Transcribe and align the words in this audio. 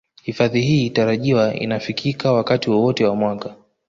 Hifadhi 0.23 0.61
hii 0.61 0.89
tarajiwa 0.89 1.53
inafikika 1.55 2.31
wakati 2.33 2.69
wowote 2.69 3.05
wa 3.05 3.15
mwaka 3.15 3.55